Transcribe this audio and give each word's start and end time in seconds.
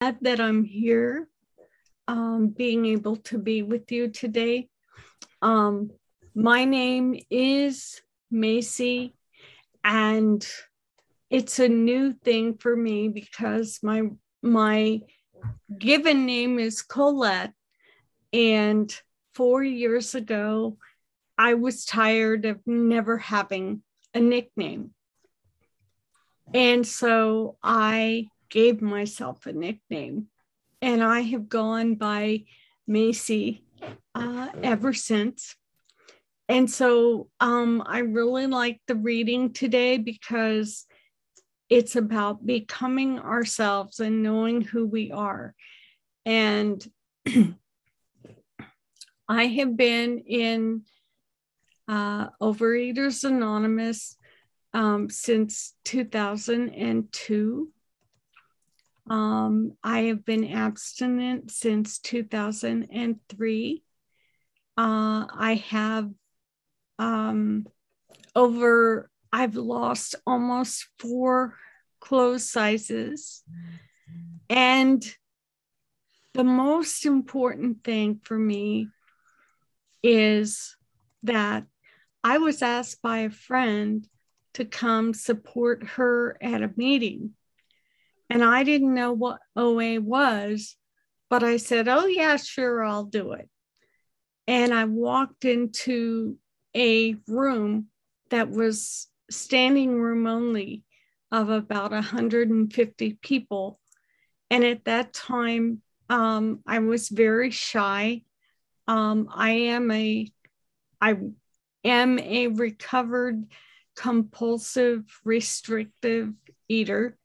glad 0.00 0.18
that 0.20 0.40
I'm 0.40 0.64
here, 0.64 1.26
um, 2.06 2.48
being 2.48 2.84
able 2.86 3.16
to 3.16 3.38
be 3.38 3.62
with 3.62 3.90
you 3.90 4.08
today. 4.08 4.68
Um, 5.40 5.90
my 6.34 6.66
name 6.66 7.18
is 7.30 8.02
Macy, 8.30 9.14
and 9.82 10.46
it's 11.30 11.58
a 11.58 11.68
new 11.68 12.12
thing 12.12 12.58
for 12.58 12.76
me 12.76 13.08
because 13.08 13.78
my 13.82 14.02
my 14.42 15.00
given 15.78 16.26
name 16.26 16.58
is 16.58 16.82
Colette, 16.82 17.54
and 18.34 18.94
four 19.32 19.64
years 19.64 20.14
ago, 20.14 20.76
I 21.38 21.54
was 21.54 21.86
tired 21.86 22.44
of 22.44 22.60
never 22.66 23.16
having 23.16 23.82
a 24.12 24.20
nickname. 24.20 24.90
And 26.52 26.86
so 26.86 27.56
I 27.62 28.28
gave 28.48 28.82
myself 28.82 29.46
a 29.46 29.52
nickname. 29.52 30.26
And 30.82 31.02
I 31.02 31.20
have 31.20 31.48
gone 31.48 31.94
by 31.94 32.44
Macy 32.86 33.64
uh, 34.14 34.48
ever 34.62 34.92
since. 34.92 35.56
And 36.48 36.70
so 36.70 37.28
um, 37.40 37.82
I 37.84 37.98
really 37.98 38.46
like 38.46 38.80
the 38.86 38.94
reading 38.94 39.52
today 39.52 39.98
because 39.98 40.86
it's 41.68 41.96
about 41.96 42.46
becoming 42.46 43.18
ourselves 43.18 43.98
and 43.98 44.22
knowing 44.22 44.60
who 44.60 44.86
we 44.86 45.10
are. 45.10 45.54
And 46.24 46.86
I 49.28 49.46
have 49.46 49.76
been 49.76 50.20
in 50.20 50.82
uh, 51.88 52.28
Overeaters 52.40 53.24
Anonymous 53.24 54.16
um, 54.72 55.10
since 55.10 55.74
2002. 55.84 57.72
Um, 59.08 59.72
I 59.84 60.00
have 60.04 60.24
been 60.24 60.50
abstinent 60.52 61.50
since 61.50 61.98
2003. 62.00 63.82
Uh, 64.78 65.26
I 65.30 65.64
have 65.68 66.10
um, 66.98 67.66
over, 68.34 69.10
I've 69.32 69.54
lost 69.56 70.16
almost 70.26 70.86
four 70.98 71.54
clothes 72.00 72.50
sizes. 72.50 73.42
And 74.50 75.04
the 76.34 76.44
most 76.44 77.06
important 77.06 77.84
thing 77.84 78.20
for 78.22 78.38
me 78.38 78.88
is 80.02 80.76
that 81.22 81.64
I 82.22 82.38
was 82.38 82.62
asked 82.62 83.02
by 83.02 83.18
a 83.18 83.30
friend 83.30 84.06
to 84.54 84.64
come 84.64 85.14
support 85.14 85.84
her 85.84 86.36
at 86.40 86.62
a 86.62 86.72
meeting. 86.76 87.34
And 88.28 88.44
I 88.44 88.64
didn't 88.64 88.94
know 88.94 89.12
what 89.12 89.40
OA 89.54 90.00
was, 90.00 90.76
but 91.30 91.42
I 91.42 91.58
said, 91.58 91.88
Oh, 91.88 92.06
yeah, 92.06 92.36
sure, 92.36 92.82
I'll 92.82 93.04
do 93.04 93.32
it. 93.32 93.48
And 94.46 94.72
I 94.72 94.84
walked 94.84 95.44
into 95.44 96.36
a 96.74 97.16
room 97.26 97.86
that 98.30 98.50
was 98.50 99.08
standing 99.30 100.00
room 100.00 100.26
only 100.26 100.84
of 101.32 101.48
about 101.48 101.90
150 101.90 103.18
people. 103.22 103.80
And 104.50 104.64
at 104.64 104.84
that 104.84 105.12
time, 105.12 105.82
um, 106.08 106.60
I 106.66 106.78
was 106.78 107.08
very 107.08 107.50
shy. 107.50 108.22
Um, 108.86 109.28
I 109.34 109.50
am 109.50 109.90
a, 109.90 110.30
I 111.00 111.16
am 111.84 112.18
a 112.18 112.48
recovered 112.48 113.46
compulsive 113.96 115.04
restrictive 115.24 116.32
eater. 116.68 117.18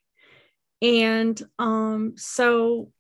And 0.82 1.42
um, 1.60 2.14
so 2.18 2.92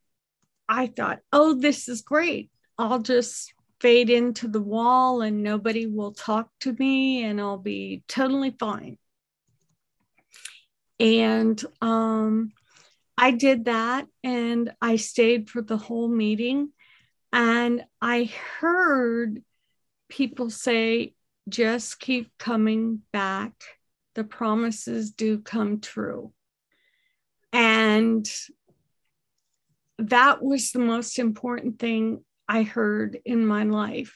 I 0.69 0.87
thought, 0.87 1.19
oh, 1.33 1.53
this 1.53 1.87
is 1.87 2.01
great. 2.01 2.51
I'll 2.77 2.99
just 2.99 3.53
fade 3.79 4.09
into 4.09 4.47
the 4.47 4.61
wall 4.61 5.21
and 5.21 5.41
nobody 5.41 5.87
will 5.87 6.13
talk 6.13 6.49
to 6.61 6.73
me 6.73 7.23
and 7.23 7.41
I'll 7.41 7.57
be 7.57 8.03
totally 8.07 8.55
fine. 8.59 8.97
And 10.99 11.61
um, 11.81 12.51
I 13.17 13.31
did 13.31 13.65
that 13.65 14.05
and 14.23 14.71
I 14.81 14.97
stayed 14.97 15.49
for 15.49 15.63
the 15.63 15.77
whole 15.77 16.07
meeting. 16.07 16.71
And 17.33 17.83
I 18.01 18.31
heard 18.59 19.43
people 20.09 20.49
say, 20.51 21.15
just 21.49 21.99
keep 21.99 22.31
coming 22.37 23.01
back. 23.11 23.53
The 24.13 24.23
promises 24.23 25.11
do 25.11 25.39
come 25.39 25.79
true. 25.79 26.33
And 27.53 28.29
that 29.97 30.43
was 30.43 30.71
the 30.71 30.79
most 30.79 31.19
important 31.19 31.79
thing 31.79 32.23
I 32.47 32.63
heard 32.63 33.19
in 33.25 33.45
my 33.45 33.63
life. 33.63 34.15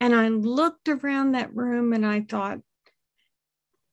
And 0.00 0.14
I 0.14 0.28
looked 0.28 0.88
around 0.88 1.32
that 1.32 1.54
room 1.54 1.92
and 1.92 2.06
I 2.06 2.22
thought, 2.22 2.60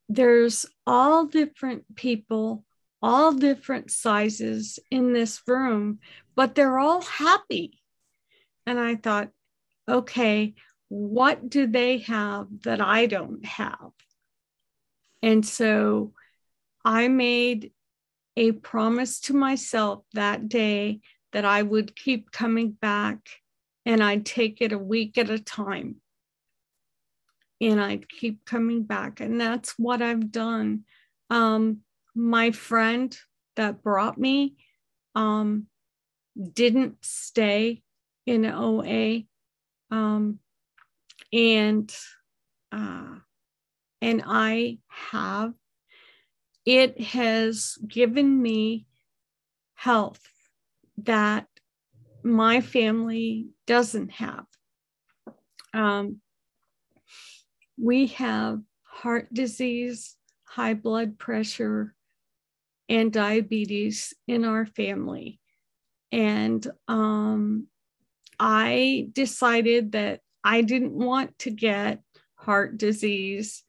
there's 0.09 0.65
all 0.85 1.25
different 1.25 1.95
people, 1.95 2.63
all 3.01 3.33
different 3.33 3.91
sizes 3.91 4.79
in 4.89 5.11
this 5.11 5.41
room, 5.45 5.99
but 6.35 6.55
they're 6.55 6.79
all 6.79 7.01
happy. 7.01 7.81
And 8.65 8.79
I 8.79 8.95
thought, 8.95 9.29
okay, 9.87 10.55
what 10.89 11.49
do 11.49 11.67
they 11.67 11.99
have 11.99 12.47
that 12.63 12.79
I 12.79 13.05
don't 13.07 13.45
have? 13.45 13.91
And 15.21 15.45
so 15.45 16.13
I 16.85 17.09
made 17.09 17.71
a 18.37 18.51
promise 18.51 19.19
to 19.19 19.33
myself 19.33 20.03
that 20.13 20.47
day 20.47 21.01
that 21.33 21.43
I 21.43 21.63
would 21.63 21.95
keep 21.95 22.31
coming 22.31 22.71
back 22.71 23.27
and 23.85 24.01
I'd 24.01 24.25
take 24.25 24.61
it 24.61 24.71
a 24.71 24.77
week 24.77 25.17
at 25.17 25.31
a 25.31 25.39
time. 25.39 25.95
And 27.59 27.81
I'd 27.81 28.07
keep 28.07 28.45
coming 28.45 28.83
back. 28.83 29.19
And 29.19 29.41
that's 29.41 29.73
what 29.79 30.03
I've 30.03 30.31
done. 30.31 30.83
Um, 31.31 31.79
my 32.13 32.51
friend 32.51 33.17
that 33.55 33.81
brought 33.81 34.19
me 34.19 34.55
um, 35.15 35.65
didn't 36.53 36.97
stay 37.01 37.81
in 38.27 38.45
OA. 38.45 39.23
Um, 39.89 40.39
and 41.33 41.93
uh, 42.71 43.15
and 44.01 44.23
I 44.25 44.77
have. 44.89 45.53
It 46.67 46.99
has 46.99 47.77
given 47.87 48.41
me 48.41 48.87
health 49.75 50.19
that 50.97 51.47
my 52.23 52.59
family 52.59 53.47
doesn't 53.65 54.11
have. 54.11 54.43
Um, 55.73 56.19
we 57.81 58.07
have 58.07 58.59
heart 58.83 59.33
disease, 59.33 60.17
high 60.43 60.73
blood 60.73 61.17
pressure, 61.17 61.95
and 62.89 63.13
diabetes 63.13 64.13
in 64.27 64.43
our 64.43 64.65
family. 64.65 65.39
And 66.11 66.67
um, 66.89 67.67
I 68.41 69.07
decided 69.13 69.93
that 69.93 70.19
I 70.43 70.63
didn't 70.63 70.91
want 70.91 71.39
to 71.39 71.49
get 71.49 72.01
heart 72.35 72.77
disease, 72.77 73.63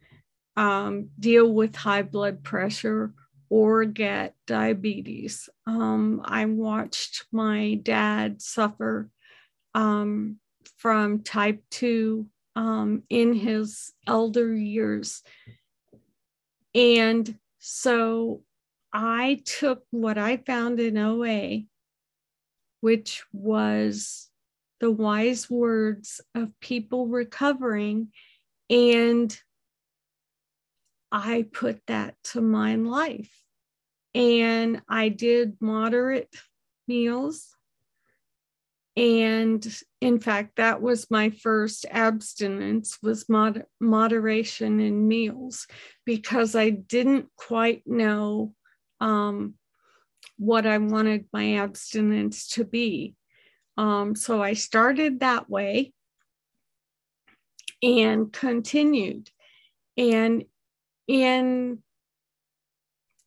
um, 0.59 1.11
deal 1.21 1.53
with 1.53 1.77
high 1.77 2.03
blood 2.03 2.43
pressure, 2.43 3.13
or 3.49 3.85
get 3.85 4.35
diabetes. 4.45 5.49
Um, 5.67 6.21
I 6.25 6.47
watched 6.47 7.27
my 7.31 7.75
dad 7.75 8.43
suffer 8.43 9.09
um, 9.73 10.41
from 10.77 11.23
type 11.23 11.63
2 11.71 12.27
um, 12.57 13.05
in 13.09 13.35
his 13.35 13.93
elder 14.05 14.53
years. 14.53 15.23
And 16.75 17.39
so 17.61 18.43
I 18.93 19.41
took 19.45 19.85
what 19.93 20.19
I 20.19 20.39
found 20.39 20.81
in 20.81 20.99
OA, 20.99 21.61
which 22.81 23.23
was 23.33 24.29
the 24.81 24.91
wise 24.91 25.49
words 25.49 26.21
of 26.35 26.51
people 26.61 27.07
recovering. 27.07 28.09
And 28.69 29.39
I 31.11 31.47
put 31.53 31.81
that 31.87 32.15
to 32.33 32.41
my 32.41 32.77
life. 32.77 33.33
And 34.15 34.83
I 34.89 35.09
did 35.09 35.57
moderate 35.61 36.35
meals. 36.87 37.55
And 38.97 39.65
in 40.01 40.19
fact, 40.19 40.57
that 40.57 40.83
was 40.83 41.11
my 41.11 41.31
first 41.31 41.87
abstinence 41.91 42.99
was 43.01 43.29
mod- 43.29 43.65
moderation 43.81 44.81
in 44.81 45.07
meals 45.07 45.67
because 46.05 46.57
I 46.57 46.71
didn't 46.71 47.29
quite 47.37 47.87
know 47.87 48.55
um, 49.01 49.55
what 50.37 50.67
I 50.67 50.79
wanted 50.79 51.27
my 51.33 51.59
abstinence 51.59 52.49
to 52.51 52.65
be. 52.65 53.15
Um, 53.77 54.17
so 54.17 54.43
I 54.43 54.55
started 54.55 55.21
that 55.21 55.49
way 55.49 55.93
and 57.83 58.33
continued. 58.33 59.31
And 59.97 60.45
in 61.09 61.83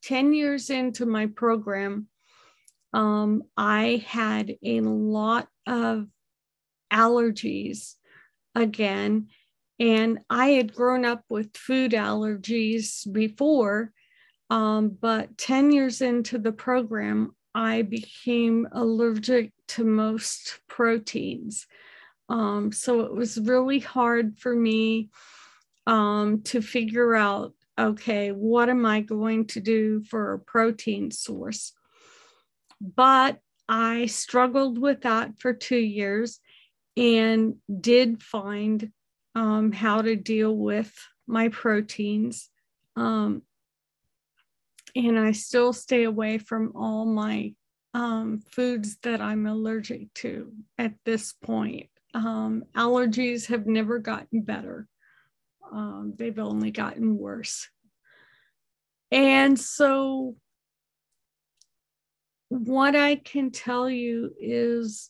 10 0.04 0.34
years 0.34 0.70
into 0.70 1.06
my 1.06 1.28
program, 1.28 2.08
Um, 2.94 3.44
I 3.56 4.04
had 4.06 4.58
a 4.64 4.82
lot 4.82 5.48
of 5.66 6.08
allergies 6.92 7.96
again, 8.54 9.30
and 9.80 10.20
I 10.30 10.50
had 10.50 10.76
grown 10.76 11.06
up 11.06 11.24
with 11.30 11.56
food 11.56 11.92
allergies 11.94 13.12
before. 13.12 13.94
Um, 14.50 14.90
but 14.90 15.38
10 15.38 15.72
years 15.72 16.02
into 16.02 16.38
the 16.38 16.52
program, 16.52 17.34
I 17.56 17.84
became 17.84 18.68
allergic 18.74 19.54
to 19.70 19.86
most 19.86 20.60
proteins. 20.68 21.68
Um, 22.28 22.74
so 22.74 23.02
it 23.02 23.14
was 23.14 23.40
really 23.40 23.80
hard 23.80 24.38
for 24.38 24.54
me 24.54 25.10
um, 25.88 26.42
to 26.44 26.62
figure 26.62 27.16
out 27.16 27.54
okay, 27.80 28.32
what 28.32 28.70
am 28.70 28.86
I 28.86 29.02
going 29.02 29.48
to 29.48 29.60
do 29.60 30.04
for 30.04 30.34
a 30.34 30.40
protein 30.40 31.12
source? 31.12 31.74
But 32.80 33.40
I 33.70 34.08
struggled 34.08 34.78
with 34.78 35.02
that 35.02 35.40
for 35.40 35.54
two 35.54 35.78
years 35.78 36.40
and 36.98 37.56
did 37.80 38.22
find 38.22 38.92
um, 39.36 39.72
how 39.72 40.02
to 40.02 40.16
deal 40.16 40.56
with 40.56 40.94
my 41.28 41.50
proteins. 41.50 42.50
Um, 42.96 43.44
and 44.96 45.18
I 45.18 45.32
still 45.32 45.72
stay 45.72 46.04
away 46.04 46.38
from 46.38 46.74
all 46.76 47.06
my 47.06 47.54
um, 47.94 48.42
foods 48.52 48.98
that 49.04 49.22
I'm 49.22 49.46
allergic 49.46 50.14
to 50.16 50.52
at 50.78 50.94
this 51.06 51.34
point. 51.34 51.88
Um, 52.14 52.66
allergies 52.76 53.48
have 53.48 53.68
never 53.68 54.00
gotten 54.00 54.42
better, 54.42 54.88
um, 55.72 56.14
they've 56.18 56.40
only 56.40 56.72
gotten 56.72 57.18
worse. 57.18 57.70
And 59.12 59.60
so, 59.60 60.36
what 62.50 62.96
I 62.96 63.16
can 63.16 63.52
tell 63.52 63.90
you 63.90 64.34
is 64.40 65.10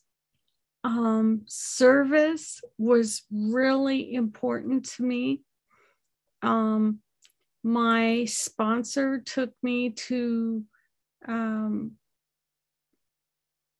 um, 0.84 1.42
service 1.46 2.62
was 2.78 3.24
really 3.31 4.13
important 4.13 4.86
to 4.92 5.04
me. 5.04 5.42
Um, 6.42 7.00
my 7.64 8.25
sponsor 8.25 9.19
took 9.19 9.52
me 9.62 9.92
to 9.92 10.64
um, 11.28 11.94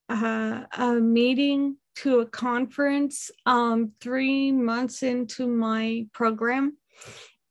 a, 0.08 0.66
a, 0.78 0.92
meeting 0.94 1.76
to 1.96 2.20
a 2.20 2.26
conference 2.26 3.30
um, 3.46 3.92
three 4.00 4.52
months 4.52 5.02
into 5.02 5.46
my 5.46 6.06
program. 6.12 6.76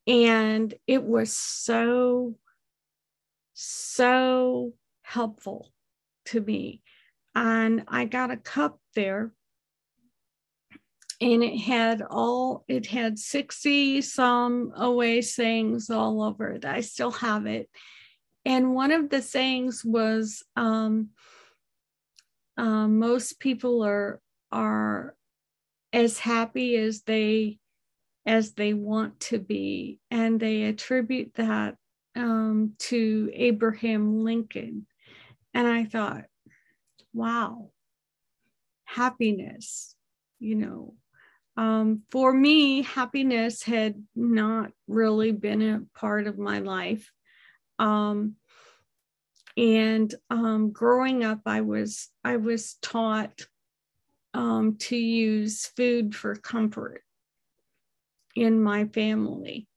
And 0.07 0.73
it 0.87 1.03
was 1.03 1.35
so, 1.35 2.35
so 3.53 4.73
helpful 5.03 5.71
to 6.25 6.41
me. 6.41 6.81
And 7.35 7.83
I 7.87 8.05
got 8.05 8.31
a 8.31 8.37
cup 8.37 8.79
there 8.95 9.31
and 11.21 11.43
it 11.43 11.57
had 11.59 12.01
all 12.01 12.65
it 12.67 12.87
had 12.87 13.19
60 13.19 14.01
some 14.01 14.73
OA 14.75 15.21
sayings 15.21 15.89
all 15.89 16.23
over 16.23 16.49
it. 16.49 16.65
I 16.65 16.81
still 16.81 17.11
have 17.11 17.45
it. 17.45 17.69
And 18.43 18.73
one 18.73 18.91
of 18.91 19.09
the 19.09 19.21
sayings 19.21 19.85
was 19.85 20.43
um, 20.55 21.09
uh, 22.57 22.87
most 22.87 23.39
people 23.39 23.83
are 23.83 24.19
are 24.51 25.15
as 25.93 26.17
happy 26.17 26.75
as 26.77 27.01
they 27.03 27.57
as 28.25 28.53
they 28.53 28.73
want 28.73 29.19
to 29.19 29.39
be, 29.39 29.99
and 30.11 30.39
they 30.39 30.63
attribute 30.63 31.33
that 31.35 31.75
um, 32.15 32.73
to 32.77 33.31
Abraham 33.33 34.23
Lincoln. 34.23 34.85
And 35.53 35.67
I 35.67 35.85
thought, 35.85 36.25
wow, 37.13 37.71
happiness, 38.85 39.95
you 40.39 40.55
know, 40.55 40.93
um, 41.57 42.03
for 42.11 42.31
me, 42.31 42.83
happiness 42.83 43.63
had 43.63 44.01
not 44.15 44.71
really 44.87 45.31
been 45.31 45.61
a 45.61 45.99
part 45.99 46.27
of 46.27 46.37
my 46.37 46.59
life. 46.59 47.11
Um, 47.77 48.35
and 49.57 50.13
um, 50.29 50.71
growing 50.71 51.23
up, 51.23 51.41
I 51.45 51.61
was 51.61 52.09
I 52.23 52.37
was 52.37 52.77
taught 52.81 53.41
um, 54.33 54.77
to 54.77 54.95
use 54.95 55.65
food 55.65 56.15
for 56.15 56.35
comfort 56.35 57.03
in 58.35 58.61
my 58.61 58.85
family. 58.85 59.67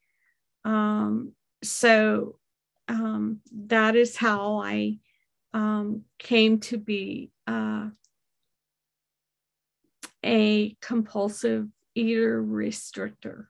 Um, 0.65 1.33
so 1.63 2.39
um, 2.89 3.41
that 3.53 3.97
is 3.97 4.17
how 4.17 4.61
I 4.61 4.99
came 6.19 6.59
to 6.61 6.79
be 6.79 7.31
uh, 7.47 7.89
a 10.25 10.77
compulsive 10.81 11.69
eater 11.95 12.43
restrictor 12.43 13.47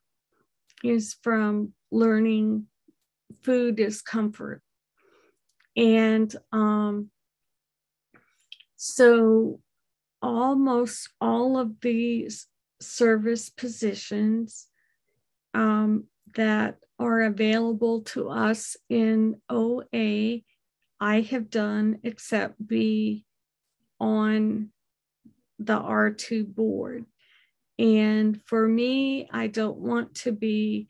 is 0.83 1.17
from 1.23 1.73
learning 1.91 2.67
food 3.43 3.81
is 3.81 4.03
comfort. 4.03 4.61
And 5.77 6.35
um, 6.53 7.11
so 8.77 9.61
almost 10.25 11.11
all 11.21 11.59
of 11.59 11.81
these 11.81 12.47
service 12.81 13.51
positions 13.51 14.67
um, 15.53 16.05
that 16.35 16.79
are 16.99 17.23
available 17.23 18.03
to 18.03 18.31
us 18.31 18.77
in 18.89 19.41
OA, 19.51 20.41
I 21.01 21.21
have 21.21 21.51
done 21.51 21.99
except 22.03 22.67
be 22.67 23.27
on 24.01 24.71
the 25.59 25.79
R2 25.79 26.47
board. 26.55 27.05
And 27.79 28.41
for 28.47 28.67
me, 28.67 29.29
I 29.33 29.49
don't 29.49 29.79
want 29.79 30.15
to 30.17 30.33
be 30.33 30.89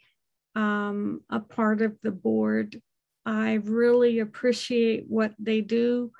um, 0.54 1.20
a 1.30 1.40
part 1.40 1.82
of 1.82 1.96
the 2.02 2.12
board. 2.12 2.80
I 3.26 3.54
really 3.54 4.18
appreciate 4.20 5.06
what 5.08 5.34
they 5.38 5.62
do, 5.62 6.12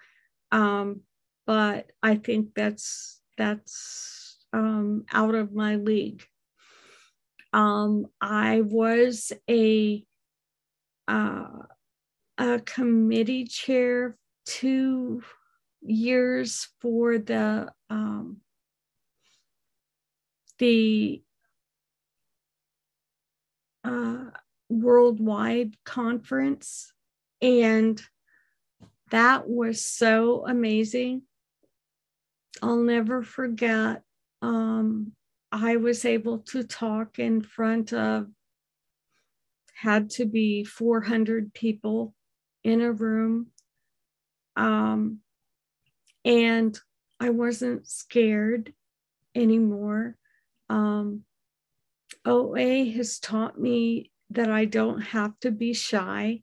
um, 0.51 1.03
but 1.47 1.91
I 2.03 2.17
think 2.17 2.55
that's 2.55 3.21
that's 3.37 4.39
um, 4.53 5.05
out 5.13 5.35
of 5.35 5.53
my 5.53 5.77
league. 5.77 6.25
Um, 7.53 8.07
I 8.21 8.63
was 8.63 9.33
a 9.49 10.05
uh, 11.07 11.49
a 12.39 12.61
committee 12.61 13.45
chair 13.45 14.17
two 14.47 15.23
years 15.83 16.69
for 16.81 17.19
the 17.19 17.71
um, 17.91 18.39
the 20.59 21.23
uh, 23.85 24.25
worldwide 24.69 25.77
conference, 25.85 26.93
and 27.43 28.01
that 29.11 29.49
was 29.49 29.85
so 29.85 30.47
amazing. 30.47 31.23
I'll 32.63 32.83
never 32.83 33.23
forget. 33.23 34.03
Um, 34.43 35.13
I 35.51 35.77
was 35.77 36.05
able 36.05 36.39
to 36.39 36.65
talk 36.65 37.19
in 37.19 37.43
front 37.43 37.93
of 37.93 38.27
had 39.75 40.09
to 40.09 40.25
be 40.25 40.65
400 40.65 41.53
people 41.53 42.15
in 42.63 42.81
a 42.81 42.93
room. 42.93 43.49
Um, 44.57 45.19
and 46.25 46.79
I 47.21 47.31
wasn't 47.31 47.87
scared 47.87 48.73
anymore. 49.35 50.17
Um, 50.71 51.25
OA 52.25 52.91
has 52.93 53.19
taught 53.19 53.61
me 53.61 54.11
that 54.31 54.51
I 54.51 54.65
don't 54.65 55.01
have 55.01 55.39
to 55.41 55.51
be 55.51 55.75
shy 55.75 56.43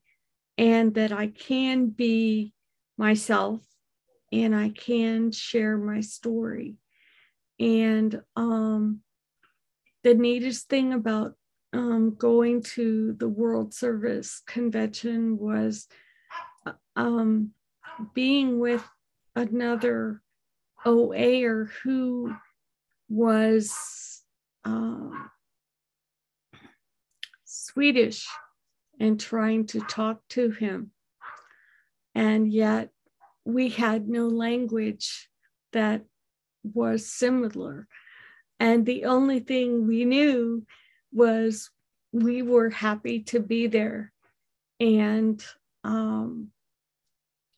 and 0.57 0.93
that 0.93 1.11
I 1.11 1.27
can 1.27 1.87
be 1.87 2.53
myself 2.97 3.61
and 4.31 4.55
I 4.55 4.69
can 4.69 5.31
share 5.31 5.77
my 5.77 6.01
story. 6.01 6.75
And 7.59 8.21
um, 8.35 9.01
the 10.03 10.13
neatest 10.15 10.69
thing 10.69 10.93
about 10.93 11.35
um, 11.73 12.15
going 12.15 12.63
to 12.63 13.13
the 13.13 13.29
World 13.29 13.73
Service 13.73 14.41
Convention 14.45 15.37
was 15.37 15.87
um, 16.95 17.51
being 18.13 18.59
with 18.59 18.87
another 19.35 20.21
OAer 20.85 21.69
who 21.83 22.33
was 23.09 24.21
um, 24.63 25.29
Swedish 27.45 28.27
and 28.99 29.19
trying 29.19 29.65
to 29.67 29.81
talk 29.81 30.21
to 30.29 30.49
him. 30.49 30.91
And 32.13 32.51
yet 32.51 32.89
we 33.53 33.69
had 33.69 34.07
no 34.07 34.27
language 34.27 35.29
that 35.73 36.03
was 36.63 37.11
similar. 37.11 37.87
And 38.59 38.85
the 38.85 39.05
only 39.05 39.39
thing 39.39 39.87
we 39.87 40.05
knew 40.05 40.65
was 41.11 41.69
we 42.11 42.41
were 42.41 42.69
happy 42.69 43.21
to 43.23 43.39
be 43.39 43.67
there 43.67 44.11
and 44.79 45.43
um, 45.83 46.49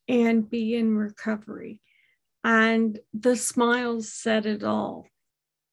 and 0.07 0.49
be 0.49 0.75
in 0.75 0.95
recovery. 0.95 1.79
and 2.43 2.99
the 3.13 3.35
smiles 3.35 4.11
said 4.11 4.45
it 4.45 4.63
all. 4.63 5.07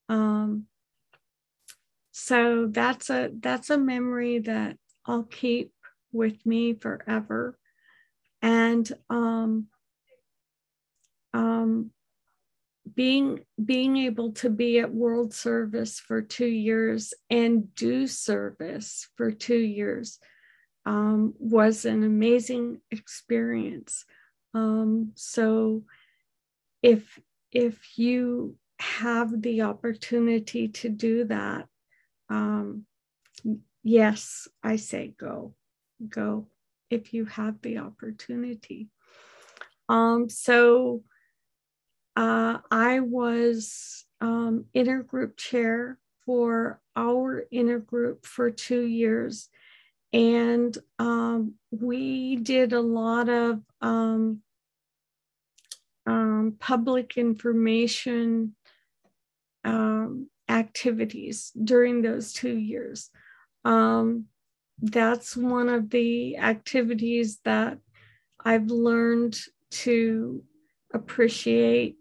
Um, 0.09 0.67
so 2.13 2.67
that's 2.71 3.11
a 3.11 3.31
that's 3.41 3.71
a 3.71 3.79
memory 3.79 4.39
that 4.41 4.77
I'll 5.07 5.25
keep 5.25 5.73
with 6.13 6.45
me 6.47 6.75
forever. 6.75 7.59
And 8.43 8.91
um, 9.09 9.67
um, 11.33 11.91
being 12.95 13.41
being 13.63 13.97
able 13.97 14.33
to 14.33 14.51
be 14.51 14.79
at 14.79 14.93
World 14.93 15.35
Service 15.35 16.01
for 16.01 16.23
two 16.23 16.47
years 16.47 17.15
and 17.29 17.75
do 17.75 18.07
service 18.07 19.09
for 19.17 19.31
two 19.31 19.59
years 19.59 20.19
um, 20.87 21.35
was 21.39 21.85
an 21.85 22.03
amazing 22.03 22.81
experience. 22.91 24.05
Um, 24.55 25.13
so 25.15 25.85
if 26.83 27.19
if 27.53 27.99
you 27.99 28.57
have 28.79 29.43
the 29.43 29.63
opportunity 29.63 30.69
to 30.69 30.89
do 30.89 31.25
that, 31.25 31.67
um, 32.29 32.87
yes, 33.83 34.49
I 34.63 34.77
say 34.77 35.15
go, 35.19 35.55
go 36.09 36.49
if 36.89 37.13
you 37.13 37.27
have 37.27 37.61
the 37.63 37.79
opportunity. 37.79 38.89
Um, 39.89 40.29
so 40.29 41.03
uh, 42.17 42.59
I 42.71 43.01
was 43.01 44.05
um, 44.21 44.67
intergroup 44.75 45.37
chair 45.37 45.99
for 46.27 46.81
our 46.97 47.45
intergroup 47.53 48.25
for 48.25 48.51
two 48.51 48.83
years. 48.83 49.49
And 50.13 50.77
um, 50.99 51.55
we 51.71 52.37
did 52.37 52.73
a 52.73 52.81
lot 52.81 53.29
of 53.29 53.61
um, 53.81 54.43
um 56.07 56.57
public 56.59 57.17
information 57.17 58.57
um, 59.65 60.29
activities 60.49 61.53
during 61.63 62.03
those 62.03 62.33
two 62.33 62.57
years. 62.57 63.11
Um, 63.65 64.27
that's 64.81 65.37
one 65.37 65.69
of 65.69 65.91
the 65.91 66.39
activities 66.39 67.39
that 67.45 67.79
I've 68.43 68.69
learned 68.69 69.39
to 69.71 70.43
appreciate 70.93 71.97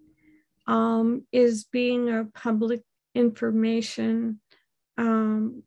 um, 0.70 1.24
is 1.32 1.64
being 1.64 2.10
a 2.10 2.26
public 2.26 2.84
information 3.16 4.40
um, 5.00 5.64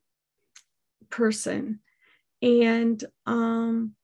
person 1.11 1.81
and 2.41 3.05
um, 3.27 3.95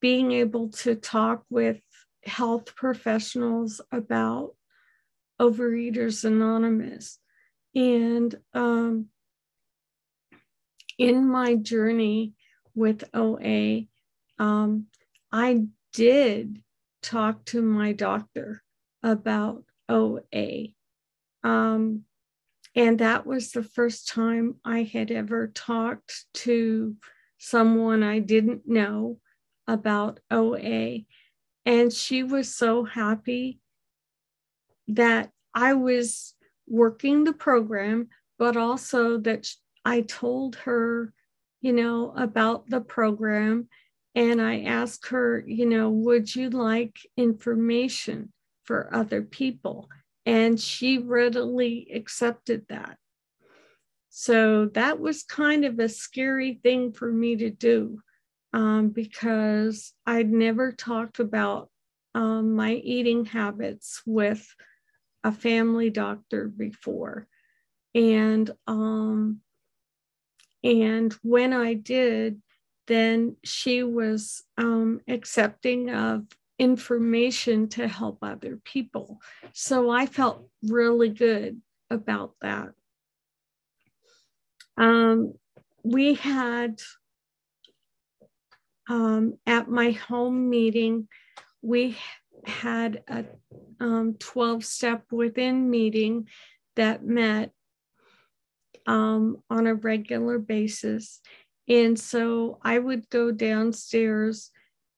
being 0.00 0.32
able 0.32 0.70
to 0.70 0.96
talk 0.96 1.44
with 1.48 1.80
health 2.24 2.74
professionals 2.74 3.80
about 3.92 4.56
Overeaters 5.40 6.24
Anonymous. 6.24 7.20
And 7.76 8.34
um, 8.52 9.06
in 10.98 11.28
my 11.30 11.54
journey 11.54 12.32
with 12.74 13.04
OA, 13.14 13.82
um, 14.40 14.86
I 15.30 15.66
did 15.92 16.62
talk 17.00 17.44
to 17.46 17.62
my 17.62 17.92
doctor 17.92 18.64
about 19.04 19.62
OA. 19.88 20.68
Um, 21.42 22.02
and 22.74 22.98
that 22.98 23.26
was 23.26 23.52
the 23.52 23.62
first 23.62 24.08
time 24.08 24.56
I 24.64 24.82
had 24.82 25.10
ever 25.10 25.48
talked 25.48 26.26
to 26.34 26.96
someone 27.38 28.02
I 28.02 28.18
didn't 28.18 28.68
know 28.68 29.18
about 29.66 30.20
OA. 30.30 31.00
And 31.64 31.92
she 31.92 32.22
was 32.22 32.54
so 32.54 32.84
happy 32.84 33.60
that 34.88 35.30
I 35.54 35.74
was 35.74 36.34
working 36.68 37.24
the 37.24 37.32
program, 37.32 38.08
but 38.38 38.56
also 38.56 39.18
that 39.18 39.48
I 39.84 40.02
told 40.02 40.56
her, 40.56 41.12
you 41.60 41.72
know, 41.72 42.12
about 42.16 42.68
the 42.68 42.80
program. 42.80 43.68
And 44.14 44.40
I 44.40 44.62
asked 44.62 45.08
her, 45.08 45.42
you 45.46 45.66
know, 45.66 45.90
would 45.90 46.34
you 46.34 46.50
like 46.50 46.98
information 47.16 48.32
for 48.66 48.94
other 48.94 49.22
people? 49.22 49.88
And 50.24 50.60
she 50.60 50.98
readily 50.98 51.88
accepted 51.94 52.66
that. 52.68 52.98
So 54.10 54.66
that 54.74 54.98
was 54.98 55.22
kind 55.22 55.64
of 55.64 55.78
a 55.78 55.88
scary 55.88 56.58
thing 56.62 56.92
for 56.92 57.12
me 57.12 57.36
to 57.36 57.50
do 57.50 58.00
um, 58.52 58.88
because 58.88 59.92
I'd 60.06 60.32
never 60.32 60.72
talked 60.72 61.18
about 61.18 61.68
um, 62.14 62.54
my 62.54 62.72
eating 62.72 63.26
habits 63.26 64.00
with 64.06 64.46
a 65.22 65.32
family 65.32 65.90
doctor 65.90 66.48
before. 66.48 67.28
And 67.94 68.50
um, 68.66 69.42
and 70.64 71.12
when 71.22 71.52
I 71.52 71.74
did, 71.74 72.40
then 72.86 73.36
she 73.44 73.82
was 73.82 74.42
um, 74.56 75.00
accepting 75.06 75.90
of 75.90 76.24
information 76.58 77.68
to 77.68 77.86
help 77.86 78.18
other 78.22 78.58
people. 78.64 79.20
So 79.52 79.90
I 79.90 80.06
felt 80.06 80.48
really 80.62 81.10
good 81.10 81.60
about 81.90 82.32
that. 82.40 82.70
Um, 84.76 85.34
we 85.82 86.14
had 86.14 86.80
um, 88.88 89.38
at 89.46 89.68
my 89.68 89.92
home 89.92 90.48
meeting, 90.48 91.08
we 91.62 91.96
had 92.44 93.02
a 93.08 93.24
um, 93.80 94.14
12 94.18 94.64
step 94.64 95.04
within 95.10 95.68
meeting 95.70 96.28
that 96.76 97.04
met 97.04 97.50
um, 98.86 99.42
on 99.50 99.66
a 99.66 99.74
regular 99.74 100.38
basis. 100.38 101.20
And 101.68 101.98
so 101.98 102.58
I 102.62 102.78
would 102.78 103.08
go 103.10 103.32
downstairs 103.32 104.50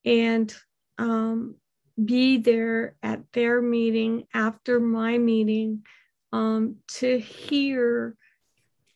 and 0.05 0.55
um, 0.99 1.57
be 2.02 2.38
there 2.38 2.95
at 3.02 3.21
their 3.33 3.61
meeting 3.61 4.26
after 4.35 4.78
my 4.81 5.19
meeting 5.19 5.85
um, 6.33 6.76
to 6.88 7.19
hear 7.19 8.17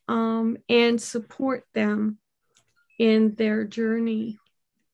um, 0.09 0.57
and 0.69 1.01
support 1.01 1.65
them 1.75 2.19
in 2.99 3.35
their 3.35 3.65
journey. 3.65 4.39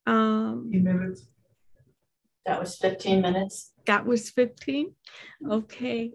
Um, 0.07 0.71
minutes. 0.71 1.27
That 2.47 2.61
was 2.61 2.77
15 2.77 3.21
minutes. 3.21 3.73
That 3.87 4.07
was 4.07 4.31
15? 4.31 4.95
Okay. 5.51 6.13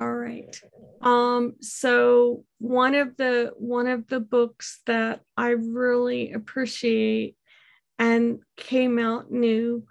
All 0.00 0.12
right. 0.12 0.60
Um, 1.02 1.54
so 1.60 2.44
one 2.58 2.94
of 2.94 3.16
the 3.16 3.52
one 3.56 3.86
of 3.86 4.08
the 4.08 4.20
books 4.20 4.80
that 4.86 5.20
I 5.36 5.50
really 5.50 6.32
appreciate 6.32 7.36
and 7.98 8.40
came 8.56 8.98
out 8.98 9.30
new 9.30 9.84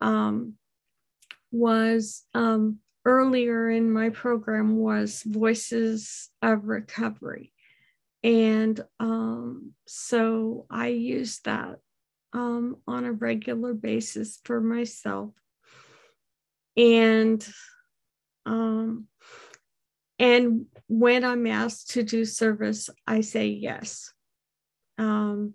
um, 0.00 0.54
was 1.50 2.22
um, 2.34 2.78
earlier 3.04 3.70
in 3.70 3.90
my 3.90 4.10
program 4.10 4.76
was 4.76 5.22
Voices 5.22 6.28
of 6.42 6.66
Recovery. 6.66 7.52
And 8.22 8.80
um, 8.98 9.72
so 9.86 10.66
I 10.70 10.88
use 10.88 11.40
that 11.44 11.78
um, 12.32 12.76
on 12.86 13.04
a 13.04 13.12
regular 13.12 13.74
basis 13.74 14.38
for 14.44 14.60
myself. 14.60 15.32
And 16.76 17.46
um, 18.46 19.06
and 20.18 20.66
when 20.86 21.24
I'm 21.24 21.46
asked 21.46 21.92
to 21.92 22.02
do 22.02 22.24
service, 22.24 22.90
I 23.06 23.22
say 23.22 23.48
yes. 23.48 24.12
Um, 24.98 25.54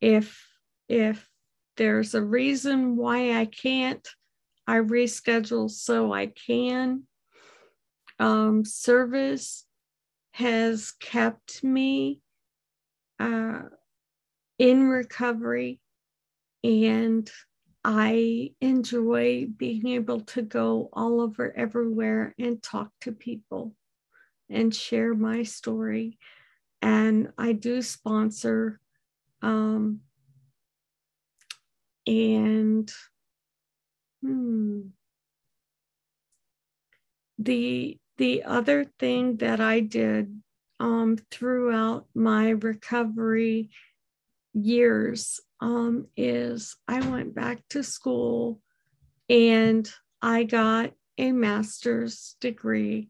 if 0.00 0.46
if 0.88 1.26
there's 1.76 2.14
a 2.14 2.22
reason 2.22 2.96
why 2.96 3.38
I 3.38 3.46
can't, 3.46 4.06
I 4.66 4.76
reschedule 4.76 5.70
so 5.70 6.12
I 6.12 6.26
can. 6.26 7.04
Um, 8.18 8.64
service 8.64 9.64
has 10.32 10.92
kept 10.92 11.64
me 11.64 12.20
uh, 13.18 13.62
in 14.58 14.88
recovery, 14.88 15.80
and 16.62 17.30
I 17.84 18.52
enjoy 18.60 19.48
being 19.56 19.88
able 19.88 20.20
to 20.20 20.42
go 20.42 20.88
all 20.92 21.20
over 21.20 21.52
everywhere 21.56 22.34
and 22.38 22.62
talk 22.62 22.90
to 23.00 23.12
people 23.12 23.74
and 24.48 24.74
share 24.74 25.14
my 25.14 25.42
story. 25.42 26.18
And 26.80 27.32
I 27.38 27.52
do 27.52 27.82
sponsor 27.82 28.80
um, 29.40 30.00
and 32.06 32.92
hmm, 34.22 34.80
the 37.38 37.98
the 38.18 38.42
other 38.44 38.84
thing 38.98 39.36
that 39.38 39.60
I 39.60 39.80
did 39.80 40.40
um, 40.78 41.16
throughout 41.30 42.06
my 42.14 42.50
recovery 42.50 43.70
years 44.52 45.40
um, 45.60 46.06
is 46.16 46.76
I 46.86 47.00
went 47.08 47.34
back 47.34 47.62
to 47.70 47.82
school 47.82 48.60
and 49.28 49.90
I 50.20 50.44
got 50.44 50.92
a 51.18 51.32
master's 51.32 52.36
degree. 52.40 53.08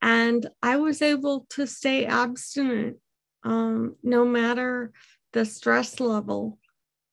And 0.00 0.46
I 0.62 0.76
was 0.76 1.02
able 1.02 1.46
to 1.50 1.66
stay 1.66 2.04
abstinent 2.04 2.98
um, 3.44 3.96
no 4.02 4.24
matter 4.24 4.92
the 5.32 5.44
stress 5.44 6.00
level. 6.00 6.58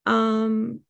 Um, 0.05 0.81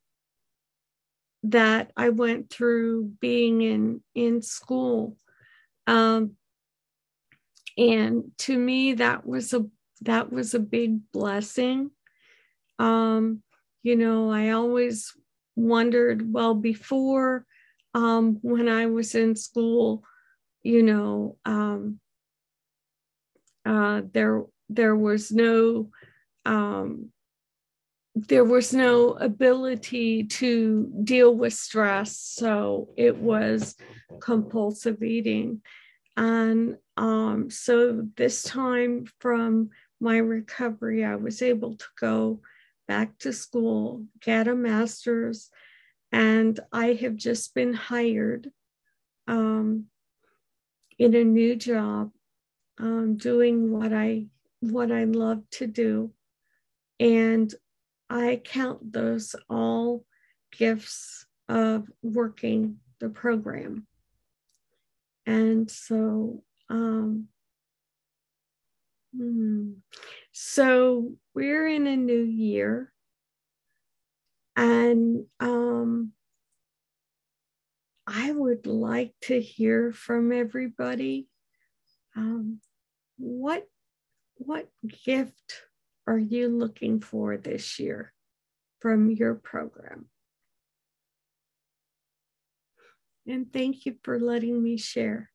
that 1.46 1.92
I 1.96 2.10
went 2.10 2.50
through 2.50 3.12
being 3.20 3.62
in 3.62 4.02
in 4.14 4.42
school. 4.42 5.18
Um, 5.88 6.32
and 7.78 8.32
to 8.40 8.58
me, 8.58 8.94
that 8.94 9.26
was 9.26 9.54
a 9.54 9.66
that 10.02 10.32
was 10.32 10.54
a 10.54 10.60
big 10.60 11.12
blessing. 11.12 11.92
Um, 12.80 13.44
you 13.84 13.96
know, 13.96 14.32
I 14.32 14.50
always 14.50 15.14
wondered, 15.56 16.34
well, 16.34 16.56
before 16.56 17.46
um, 17.94 18.40
when 18.42 18.68
I 18.68 18.88
was 18.88 19.16
in 19.16 19.36
school, 19.36 20.04
you 20.64 20.84
know, 20.84 21.38
um, 21.46 22.00
uh, 23.66 24.02
there 24.12 24.44
there 24.70 24.96
was 24.96 25.32
no 25.32 25.90
um, 26.46 27.12
there 28.16 28.46
was 28.46 28.74
no 28.74 29.12
ability 29.12 30.24
to 30.24 30.90
deal 31.04 31.36
with 31.36 31.54
stress, 31.54 32.18
so 32.18 32.90
it 32.96 33.18
was 33.18 33.76
compulsive 34.22 35.04
eating, 35.04 35.62
and 36.16 36.78
um, 36.96 37.50
so 37.50 38.08
this 38.16 38.44
time 38.44 39.06
from 39.20 39.70
my 40.00 40.18
recovery, 40.18 41.04
I 41.04 41.16
was 41.16 41.42
able 41.42 41.76
to 41.76 41.86
go 42.00 42.40
back 42.88 43.18
to 43.20 43.34
school, 43.34 44.06
get 44.22 44.48
a 44.48 44.56
master's, 44.56 45.50
and 46.12 46.58
I 46.72 46.94
have 46.94 47.18
just 47.18 47.54
been 47.54 47.74
hired 47.74 48.50
um, 49.28 49.86
in 50.98 51.16
a 51.16 51.24
new 51.26 51.58
job, 51.58 52.12
um, 52.78 53.18
doing 53.18 53.72
what 53.72 53.92
I 53.92 54.28
what 54.62 54.92
I 54.92 55.04
love 55.04 55.44
to 55.52 55.68
do, 55.68 56.12
and 56.98 57.54
I 58.10 58.42
count 58.44 58.94
those 58.94 59.36
all 59.50 60.06
gifts 60.52 61.26
of 61.50 61.90
working 62.02 62.78
the 63.00 63.10
program. 63.10 63.88
And 65.26 65.70
so, 65.70 66.44
um, 66.70 67.28
hmm, 69.16 69.74
so 70.32 71.14
we're 71.34 71.68
in 71.68 71.88
a 71.88 71.98
new 71.98 72.22
year, 72.22 72.92
and 74.56 75.26
um, 75.40 76.12
I 78.06 78.32
would 78.32 78.68
like 78.68 79.14
to 79.24 79.42
hear 79.42 79.92
from 79.92 80.32
everybody. 80.32 81.28
Um, 82.16 82.60
what 83.18 83.68
what 84.36 84.70
gift 85.06 85.65
are 86.08 86.18
you 86.18 86.50
looking 86.50 87.00
for 87.00 87.38
this 87.38 87.80
year 87.80 88.14
from 88.80 89.10
your 89.10 89.36
program? 89.36 90.08
And 93.28 93.52
thank 93.52 93.86
you 93.86 93.96
for 94.04 94.20
letting 94.20 94.62
me 94.62 94.78
share. 94.78 95.32